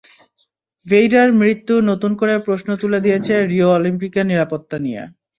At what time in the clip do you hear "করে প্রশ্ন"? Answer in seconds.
2.19-2.69